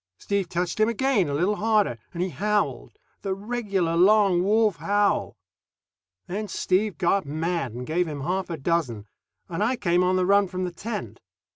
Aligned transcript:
Steve 0.17 0.49
touched 0.49 0.79
him 0.79 0.89
again, 0.89 1.29
a 1.29 1.35
bit 1.35 1.57
harder, 1.59 1.99
and 2.11 2.23
he 2.23 2.29
howled 2.29 2.97
the 3.21 3.35
regular 3.35 3.95
long 3.95 4.41
wolf 4.41 4.77
howl. 4.77 5.37
Then 6.25 6.47
Steve 6.47 6.97
got 6.97 7.23
mad 7.27 7.73
and 7.73 7.85
gave 7.85 8.07
him 8.07 8.21
half 8.21 8.49
a 8.49 8.57
dozen, 8.57 9.05
and 9.47 9.63
I 9.63 9.75
came 9.75 10.03
on 10.03 10.15
the 10.15 10.25
run 10.25 10.47
from 10.47 10.63
the 10.63 10.71
tent. 10.71 11.19